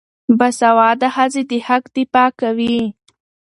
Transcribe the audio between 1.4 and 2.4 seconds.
د حق دفاع